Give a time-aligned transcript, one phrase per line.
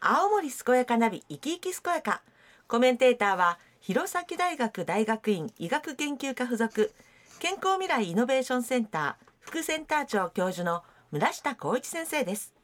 [0.00, 2.22] 青森健やかナビ生き生き健やか。
[2.68, 6.92] コメンテーターは弘前大学大学院医学研究科附属。
[7.40, 12.54] 健康未来イノベーションセンター副センター長教授の村下光一先生です。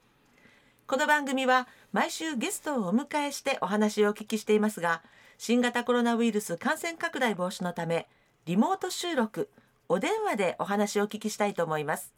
[0.87, 5.01] この番組は毎週ゲストをお迎えしてお話をお聞きしていますが
[5.37, 8.07] 新型コロナウイルス感染拡大防止のため
[8.45, 9.49] リモート収録
[9.89, 12.13] お電話でお話をお聞きしたいと思います。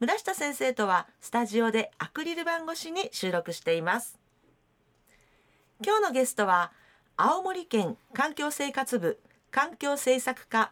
[0.00, 4.23] 村下先生とはスタジオでアクリル板越しに収録しています。
[5.82, 6.70] 今日のゲストは
[7.16, 9.18] 青森県環境生活部
[9.50, 10.70] 環境政策課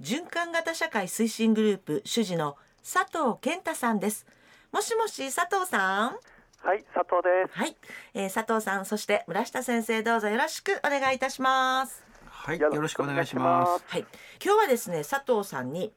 [0.00, 4.24] 循環型社会推進グループ主事の佐藤健太さんです。
[4.70, 6.18] もしもし佐藤さん？
[6.64, 7.58] はい、佐藤です。
[7.58, 7.76] はい、
[8.14, 12.04] えー、佐藤さんそして村下先生どうぞよろしくお願いいたします。
[12.26, 13.84] はい、よろしくお願いします。
[13.88, 14.06] はい。
[14.44, 15.92] 今日はですね佐藤さんに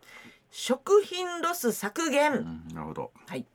[0.51, 3.11] 食品ロス削減、うん、なるほど。
[3.27, 3.45] はい、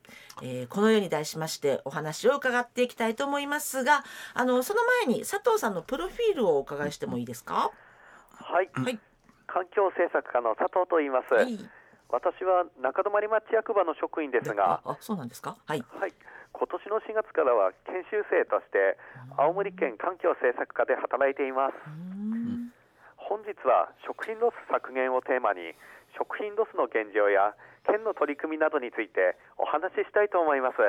[0.41, 4.03] えーこのように題しましてお話を伺っていきたいと思いますが
[4.33, 7.71] あのその前に佐藤さんのプロフィールをお伺いしてもいいですか、
[8.31, 8.99] はい、はい。
[9.47, 11.33] 環境政策課の佐藤と言います。
[11.33, 11.57] はい。
[12.09, 15.57] 私は中泊町役場の職員ですが、ああそうなんですか？
[15.65, 15.83] はい。
[15.99, 16.13] はい、
[16.53, 18.97] 今年の4月からは研修生として
[19.37, 21.73] 青森県環境政策課で働いています。
[23.35, 25.75] 本日は食品ロス削減をテーマに
[26.15, 27.51] 食品ロスの現状や
[27.83, 30.79] 県の取り組みなどについてお話ししたいと思います。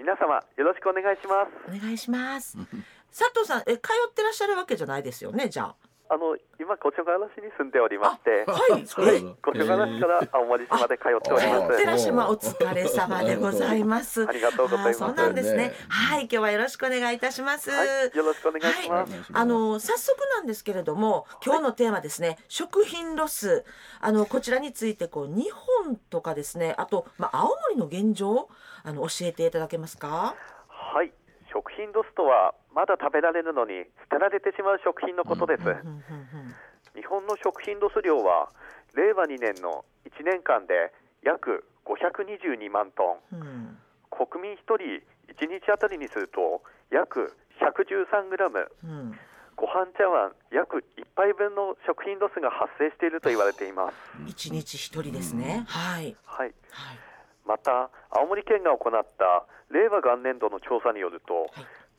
[0.00, 1.52] 皆様よろしくお願いします。
[1.68, 2.56] お願いします
[3.12, 5.76] 佐藤さんえ通ってらっしゃるわけじゃないですよねじゃあ
[6.14, 8.86] の今五所川原市に住んでおりまして、あはい。
[8.86, 11.68] そうなんだ五所川原市から青森市まで通っておりあます。
[11.68, 14.22] 通ってらっしゃいまお疲れ様でございます。
[14.28, 15.04] ありがとうございます。
[15.04, 15.56] あそうなんですね。
[15.56, 15.74] ね。
[15.88, 19.10] はい今日はよろしくお願いいたします、はい、よろしくお願いします。
[19.10, 19.38] お願いします。
[19.38, 23.64] あの早速なんですけれども今日のテーマですね、食品ロス。
[24.00, 28.48] あのこちらについてこう日本とかですねあと、まあ、青森の現状
[28.84, 30.34] あの教えていただけますか？
[30.68, 31.12] はい、
[31.52, 35.64] 食品ロスとはまだ食べられるのに捨てられてしまう食品のことです。
[35.64, 36.54] うんうん
[36.96, 38.48] 日本の食品ロス量は
[38.96, 40.92] 令和2年の1年間で
[41.22, 43.78] 約522万トン、うんうん
[44.16, 49.18] 国民1人1日あたりにすると約113グラム、うん
[49.56, 53.96] ご飯茶碗約1杯分の食品ロスが発生していると言われています。
[54.26, 56.16] 一日一人ですね、はい。
[56.24, 56.52] はい。
[56.70, 56.98] はい。
[57.46, 61.48] また青森県が行った令和元年度の調査によると、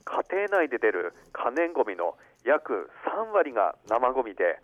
[0.08, 4.60] 家庭内で出る可燃ごみの約3割が生ごみで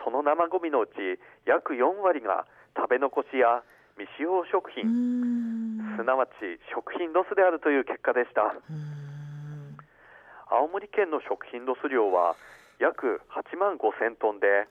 [0.00, 3.62] そその生ごみのうち約4割が食べ残しや
[4.00, 5.96] 未使用食品、ん。
[5.96, 6.32] すなわち
[6.72, 8.56] 食品ロスであるという結果でした。
[10.48, 12.36] 青森県の食品ロス量は
[12.80, 14.68] 約8万5千トンで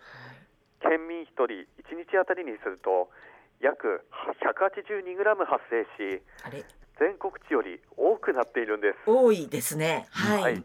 [0.81, 3.09] 県民1人1日あたりにすると
[3.61, 4.05] 約
[4.41, 6.21] 182グラム発生し
[7.01, 9.09] 全国値より多くなっているんです。
[9.09, 10.05] 多いですね。
[10.13, 10.63] はい、はい。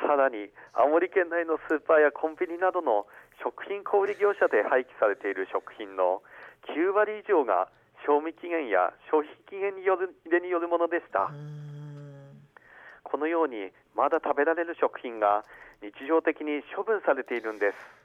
[0.00, 3.04] さらに青森県内のスーパーやコンビニなどの
[3.44, 6.24] 食品小売業者で廃棄されている食品の
[6.72, 7.68] 9割以上が
[8.08, 11.28] 賞味期限や消費期限によるによるものでした。
[13.04, 15.44] このようにまだ食べられる食品が
[15.82, 17.99] 日常的に処分されているんです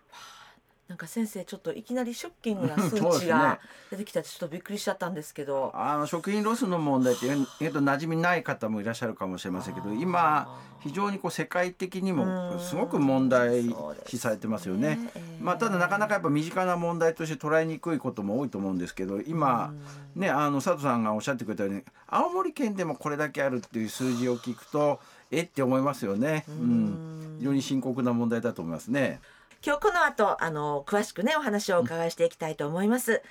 [0.87, 3.59] なんか先生ちょっといきなりショッキングな数値が
[3.89, 5.71] 出てきたってちょっとびっくりしちゃったんですけど。
[5.73, 7.25] あの食品ロスの問題って、
[7.59, 10.47] えっと、馴染みない方もいらっしゃるかもしれませんけど今
[10.81, 13.75] 非常にこう世界的にもすごく問題
[14.05, 14.99] 視されてますよね。
[15.41, 19.73] まあ、ただなかなかやっぱ身近な問題として捉えにくいことも多いと思うんですけど今
[20.15, 24.99] ねあの佐藤さんがおっしゃってくれたように青森県でもこれだけあるっていう数字を聞くと
[25.31, 26.45] えって思いますよね。
[26.47, 29.19] うん、非常に深刻な問題だと思いますね。
[29.65, 33.23] 今日この後あの詳しくねお話をお伺いしていきたいと思います。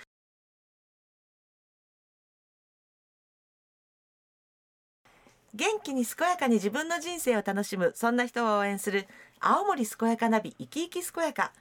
[5.54, 9.06] 元気に健やかに自分の人生を楽しむそんな人を応援する
[9.38, 11.52] 青森健やかナビ生き生き健やか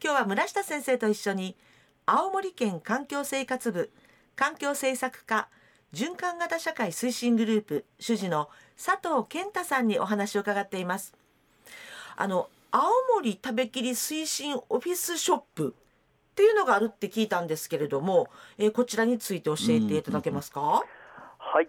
[0.00, 1.56] 今日は村下先生と一緒に
[2.06, 3.90] 青森県環境生活部
[4.36, 5.48] 環境政策課
[5.92, 11.14] 循環型社会推進グループ主事の佐藤健太さんにお話を伺っています。
[12.16, 18.28] あの青森食べきり推進オフィスショップっていうのがあるって聞いたんですけれども、
[18.58, 20.60] えーこちらについて教えていただけますか？
[20.60, 21.68] はい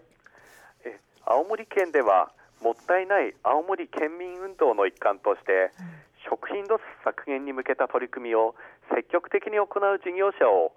[0.84, 2.30] え青森県では
[2.62, 5.72] もったいない青森県民運動の一環として、
[6.30, 8.54] 食品ロス削減に向けた取り組みを
[8.94, 9.66] 積極的に行う
[9.98, 10.72] 事業者を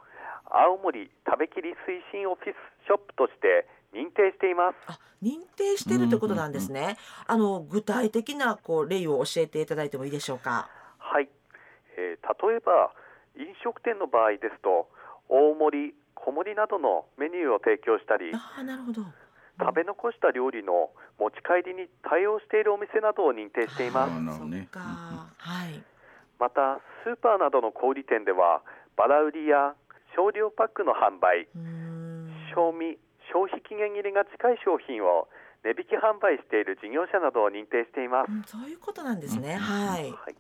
[0.50, 2.56] 青森食べきり推進オフィス
[2.88, 4.76] ショップとして認定しています。
[4.88, 6.98] あ、認定してるってことなんですね。
[7.26, 10.70] あの具体的なこう例を教えていただいてもいいでしょうか？
[11.00, 11.30] はい、
[11.98, 12.92] えー例えば
[13.38, 14.90] 飲食店の場合ですと
[15.30, 19.04] 大盛り小盛りなどのメニューを提供したりああ、なるほど。
[19.58, 24.12] 食べ残した料理の持ち帰りに対応しているお店などを認定しています。
[24.12, 24.70] あなるほどね。
[24.74, 25.84] はい。
[26.40, 28.62] またスーパーなどの小売店では
[28.98, 29.74] バラ売りや
[30.16, 32.36] 少量パックの販売うーん。
[32.54, 32.98] 賞味
[33.36, 35.28] 消費期限切れが近い商品を
[35.68, 38.32] 値引き販売している事業者などを認定しています。
[38.32, 39.60] うんそういうことなんですね。
[39.60, 40.08] はい。
[40.08, 40.36] はい、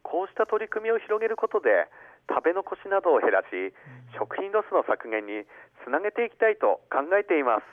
[0.00, 1.92] こうした取り組みを広げることで
[2.32, 3.76] 食べ残しなどを減らし、
[4.16, 5.44] 食品ロスの削減に
[5.84, 7.68] つなげていきたいと考えています。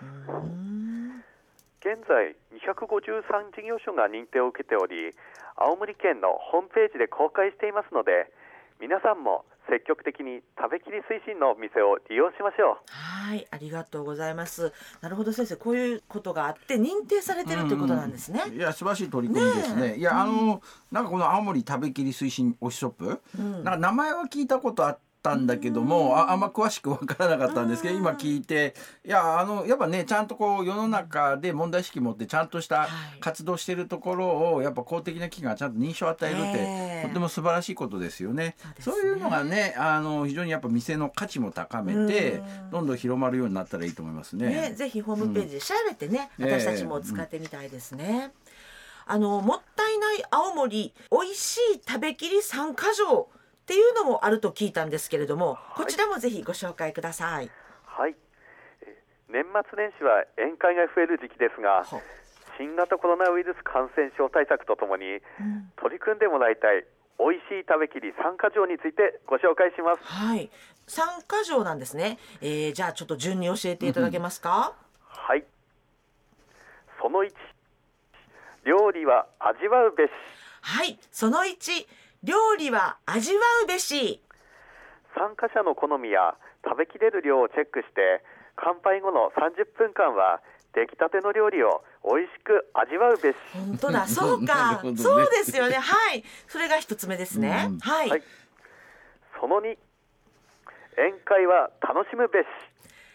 [1.79, 5.15] 現在253事業所が認定を受けており
[5.55, 8.27] 青森県のホームページで公開していますので
[8.83, 12.77] 皆さんも積極的に食べきり推進の店を利用しましょう。
[12.89, 14.73] はいありがとうございます。
[15.01, 15.55] なるほど先生。
[15.55, 18.43] こういうことがあって認定されてるということなんですね。
[18.51, 19.95] いや素晴らしい取り組みですね。
[19.97, 20.61] いやあの
[20.91, 23.51] なんかこの青森食べきり推進推しショップ、うん。
[23.51, 28.01] なんか名前は聞いたことあったんだけども、ああんま詳しくわからなかったんですけど、うん。
[28.01, 28.73] 今聞いて
[29.05, 33.19] いやあのやっぱねちゃんとこう世の中で問題意識持ってちゃんとしたはい。
[33.19, 37.07] 活動してるところをやっぱ公的な機関がちゃんと認証を与えるって、ええ。
[37.07, 38.55] とても素晴らしいことですよね。
[38.79, 39.09] そうね。
[39.09, 42.69] いうのがねあの非常にやっぱ店の価値も高めて、うん。
[42.71, 44.47] どんどん広まるようになったらいいと思いますね。
[44.47, 48.31] ね、ぜひホームページで調べてね、うん私たちも使ってみたいですね。
[49.05, 53.27] あのもったいない青森美味しい食べきり参加条
[53.69, 57.51] っていうのもあると聞いたんですけれども、こちらもぜひご紹介ください。
[57.85, 58.15] はい。
[58.81, 58.97] え
[59.29, 62.01] 年末年始は宴会が増える時期ですがほ
[62.57, 65.71] 新型コロナウイルス感染症対策とともにうん。
[65.77, 66.83] 取り組んでもらいたい
[67.19, 70.01] 美味しい食べきり参加条についてご紹介します。
[70.01, 70.49] はい、
[70.87, 72.17] 参加条なんですね。
[72.41, 74.73] えー、じゃあちょっと順に教えていただけますか？
[75.05, 75.45] はい。
[76.99, 77.31] その1
[78.65, 80.09] 料理は味わうべし。
[80.61, 81.85] はい、その1
[82.23, 84.21] 料理は味わうべし。
[85.15, 88.23] 参加者の好みや食べきれる量をチェックして
[88.55, 90.41] 乾杯後の30分間は
[90.73, 93.35] 出来たての料理を美味しく味わうべし。
[93.53, 94.95] 本当だ、 そうなか、ね。
[94.97, 95.75] そうですよね。
[95.75, 97.67] はい、それが一つ目ですね。
[97.69, 97.79] うん。
[97.79, 98.23] はい、はい。
[99.39, 99.77] その2
[100.99, 102.45] 宴会は楽しむべし。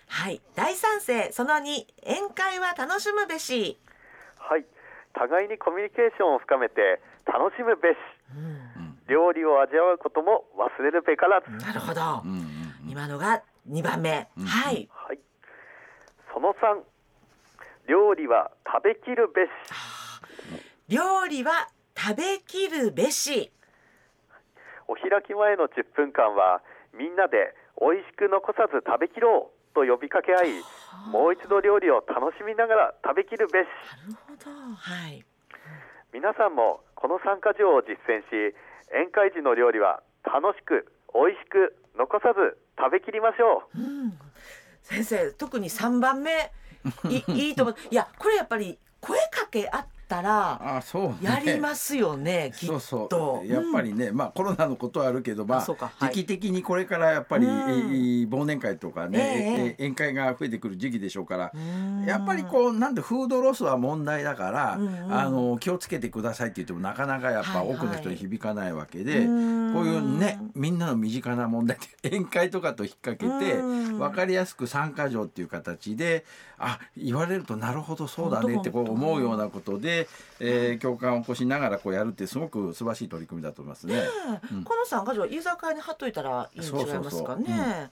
[0.09, 1.31] はい、大賛成。
[1.33, 3.79] その2、宴会は楽しむべし。
[4.39, 4.65] はい。
[5.13, 7.97] 互いにコミュニケーションを深めて楽しむべし。
[8.35, 8.64] うん、
[9.09, 12.29] 料理を味わうことも忘れるべからず、なるほどう。
[12.29, 12.55] んうん
[12.87, 14.29] 今のが2番目。
[14.37, 14.89] うんはい。
[14.93, 15.19] はい、
[16.33, 16.83] その3
[17.89, 19.49] 料理は食べきるべし
[20.89, 23.51] 料理は食べきるべし。
[24.87, 26.61] お開き前の10分間は
[26.93, 30.63] みんなで美味しく残さず食べきろうと呼びかけ合い
[31.11, 34.51] もう一度料理を楽しみながら食べきるべしなるほど。
[34.77, 35.25] はい。
[36.13, 38.55] 皆さんもこの参加条を実践し
[38.93, 44.13] 宴会時の料理は楽しく美味しく残さず食べきりましょううん。
[44.83, 46.51] 先生、特に3番目。
[47.09, 47.77] いいいと思う。
[47.91, 50.77] いや、これやっぱり声かけあったら。
[50.79, 52.53] あそう、ね、やりますよね。
[52.57, 52.79] きっと。
[52.81, 53.47] そうそう。
[53.47, 56.15] やっぱりね、まあコロナのことはあるけどまああはい。
[56.15, 57.53] 時期的にこれからやっぱり、うん。
[57.53, 59.85] えー忘年会とかね、ええええ。
[59.87, 62.05] 宴会が増えてくる時期でしょうから、うん。
[62.05, 65.15] やっぱりこうなんでフードロスは問題だから、うんうん。
[65.15, 67.77] あの気をつけてくださいって言ってもなかなかやっぱはいはい。
[67.77, 69.73] 多くの人に響かないわけで、うん。
[69.75, 73.99] こういうねみんなの身近な問題って 宴会とかと引っ掛けてうん。
[73.99, 76.25] 分かりやすく参加条っていう形で
[76.59, 79.94] あ言われるとなるほどそうだねってこう思うようなことで、
[80.41, 83.95] えー共感を起こしながらこうやるってすごく素晴らしい取り組みだと思いますね。
[83.95, 84.03] ね
[84.53, 87.91] えうんこの参加条居酒屋に貼っといたらいいん違いますかそうそうそうね。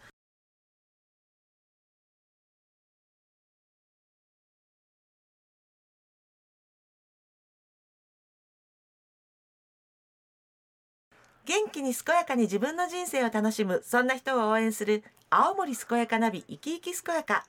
[11.45, 17.45] 元気に健やかに自分の人生を楽しむそんな人を応援する青森健やかナビ生き生き健やか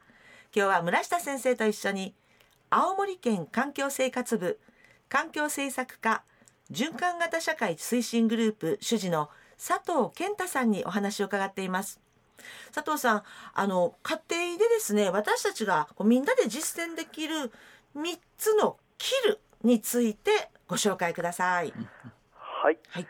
[0.56, 2.14] 今日は村下先生と一緒に
[2.76, 4.60] 青森県環境生活部
[5.08, 6.24] 環境政策課
[6.72, 12.02] 循環型社会推進グループ主事の佐藤健太さんにお話を伺っています
[12.74, 17.52] 佐藤さんあの家庭でですね私たちがこうみんなで実践できる
[17.96, 20.32] 3つのキルについて
[20.68, 21.72] ご紹介ください。
[22.34, 23.08] はいはい。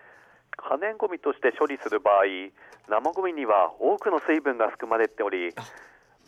[0.57, 2.23] 可燃ごみとして処理する場合
[2.89, 5.63] 生ごみには多くの水分が含まれておりあ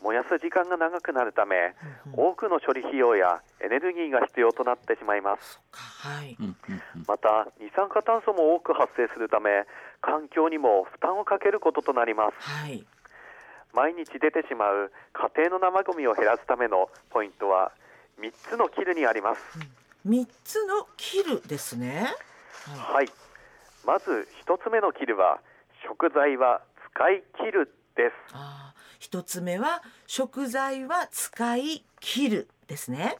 [0.05, 1.73] 燃やす時間が長くなるため
[2.05, 2.29] うんうん。
[2.29, 5.59] 多くの処理費用やエネルギーが必要となってしまいます。
[5.71, 6.37] はい。
[6.39, 7.05] うんうんうん。
[7.07, 9.65] また二酸化炭素も多く発生するため
[10.01, 12.37] 環境にも負担をかけることとなります。
[12.37, 12.85] はい。
[13.73, 17.71] 毎日出てしまう家庭の生ゴミを減らすためのポイントは
[18.21, 19.41] 3つのキルにあります。
[20.05, 22.13] 3つのキルですね。
[22.77, 23.07] ははい。
[23.83, 25.39] まず1つ目のキルは
[25.83, 26.61] 食材は
[26.93, 28.33] 使い切るです
[29.05, 32.47] 一つ目は食材は使い切る。
[32.65, 33.17] ですね。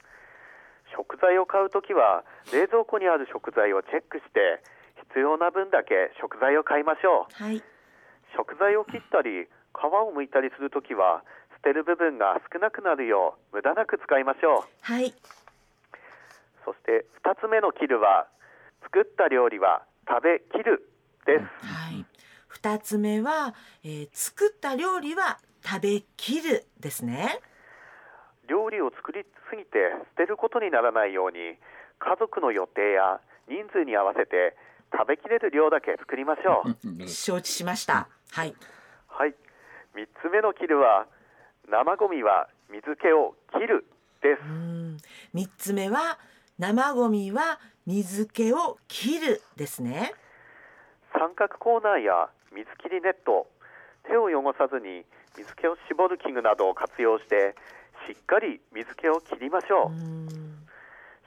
[0.98, 4.66] 食材を買うときは冷蔵庫にある食材をチェックして
[5.14, 7.44] 必要な分だけ食材を買いましょう。
[7.44, 7.62] はい。
[8.36, 11.22] 食材を切ったり皮を剥いたりするときは
[11.62, 14.70] 捨てる部分が少なくなるよう無駄なく使いましょう。
[14.82, 15.14] はい。
[16.66, 18.26] そして2つ目の切るは
[18.82, 20.90] 作った料理は食べきる
[21.30, 21.46] です。
[21.62, 22.06] はい。
[22.48, 27.40] 二つ目は、えー作った料理は食べきるですね。
[28.48, 29.70] 料理を作りすぎて
[30.16, 31.58] 捨てることにならないように
[31.98, 33.20] 家族の予定や
[33.50, 34.56] 人数に合わせて
[34.94, 37.08] 食べきれる量だけ作りましょう。
[37.08, 38.08] 承知しました。
[38.32, 38.54] はい。
[39.08, 39.34] はい。
[39.96, 41.08] 3つ目の切るは
[41.68, 43.86] 生ゴミは水気を切る
[44.22, 44.42] です。
[44.48, 44.98] うん。
[45.34, 46.20] 三つ目は
[46.60, 50.14] 生ゴミは水気を切るですね。
[51.18, 53.48] 三角コーナーや水切りネット
[54.08, 55.06] 手を汚さずに
[55.38, 57.56] 水気を絞る器具などを活用して
[58.08, 59.92] しっかり水気を切りましょう。
[59.92, 60.28] うん。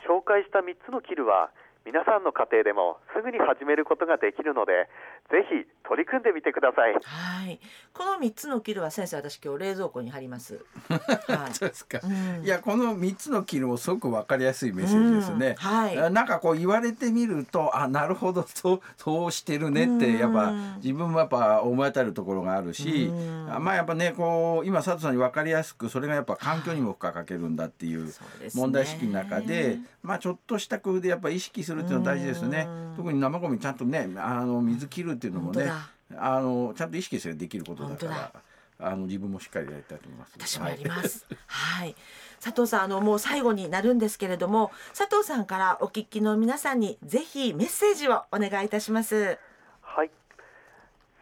[0.07, 1.50] 紹介した3つのキルは
[1.85, 4.88] 皆さんの家庭でもすぐに始めることができるので
[5.30, 6.92] ぜひ取り組んでみてください。
[7.02, 7.58] はい。
[7.94, 10.61] この三つのキルは先生私今日冷蔵庫に貼ります。
[10.88, 11.54] はい。
[11.54, 12.44] そうですか、うん。
[12.44, 15.49] いやこの3つのキルもすごく分かりやすいメッセージですね。
[15.49, 15.99] うん、はい。
[15.99, 23.52] あなんかこう言われてみるとあなるほどそうそうしてるねってやっぱうん自分もやっぱ思い当たるところがあるしうん。
[23.54, 28.12] あまあやっぱねこう今佐藤さんに分かりやすくそれがやっぱ環境にも負荷かけるんだっていう
[28.54, 32.66] 問題意識の中でまあちょっとした工夫でやっぱ意識するっていうのは大事ですね。
[32.68, 32.94] うん。
[32.97, 35.71] 特に生ゴミちゃんとねあの水切るっていうのもね
[36.17, 38.33] あのちゃんと意識すればできることだか本ら
[38.81, 40.35] あの自分もしっかりやりたいと思います。
[40.39, 41.27] 私もやります。
[41.47, 41.97] はい。
[42.41, 49.39] 佐藤さんあのもう最後になるんですけれども佐藤さんからお聞きの皆さんにぜひメッセージをお願いいたします。
[49.83, 50.11] はい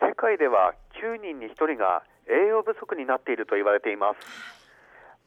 [0.00, 4.18] 世界では9人に1人が栄養不足になっていると言われています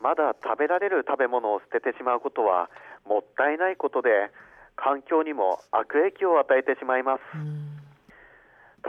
[0.02, 2.70] まだ食べられる食べ物を捨ててしまうことは
[3.06, 4.10] もったいないことで
[4.76, 7.69] 環境にも悪影響を与えてしまいますうん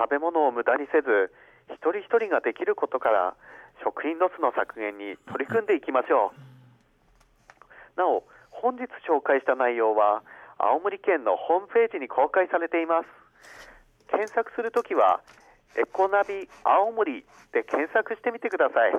[0.00, 1.28] 食べ物を無駄にせず
[1.68, 3.36] 一人一人ができることから
[3.84, 8.00] 食品ロスの削減に取り組んでいきましょう。
[8.00, 10.22] なお本日紹介した内容は
[10.56, 13.08] 青森県のホームページに公開されています。
[14.08, 15.20] 検索するときは
[15.76, 18.92] エコナビ青森で検索してみてください。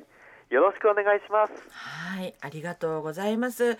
[0.54, 1.52] よろしくお願いします。
[1.70, 3.76] はいありがとうございます。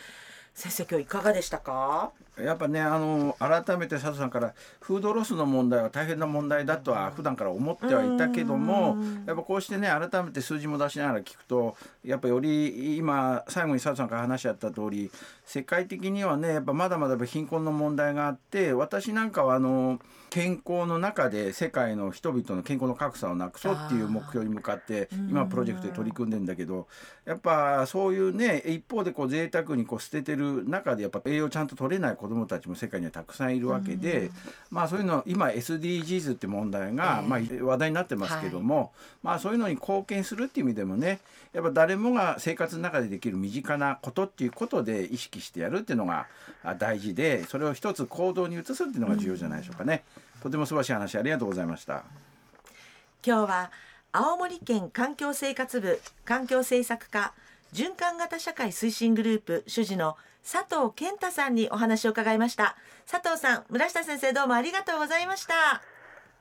[0.54, 2.12] 先生今日いかがでしたか？
[2.38, 9.24] やっぱねあの改めて佐藤さんからフードロスの問題は大変な問題だとは普段から思ってはいたけどもうん。
[9.26, 15.10] やっぱこうしてね改めて数字も出しながら聞くとやっぱより今最後に佐藤さんから話し合った通り
[15.44, 26.88] 世界的にはねやっぱまだまだ貧困の問題があって私なんかはあの健康の中で世界の人々の健康の格差をなくそうっていう目標に向かって今プロジェクトで取り組んでんだけど
[27.26, 34.30] やっぱそういうね一方でこう贅沢にこう捨ててる中でやっぱ栄養ちゃんと取れない子どもたちも世界にはたくさんいるわけで、
[34.70, 41.20] まあそういうの今 SDGs って問題が、ええまあ、話題になってますけども、まあそういうのに貢献するっていう意味でもね
[41.52, 46.26] やっぱ誰もが生活の中でできる身近なことっていうことで意識してやるっていうのが
[46.64, 50.04] あ大事でそれを一つ行動に移すっていうのが重要じゃないでしょうかね。
[50.42, 52.04] とても素晴らしい話ありがとうございました。
[53.24, 53.70] 今日は
[54.10, 57.32] 青森県環境生活部環境政策課
[57.72, 62.76] 循環型社会推進グループ主事の佐藤健太さんにお話を伺いました。
[63.10, 65.82] 佐藤さん村下先生どうもありがとうございました。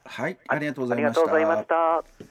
[0.05, 1.22] はい、ありがとうござありがいました。
[1.22, 2.30] とうございました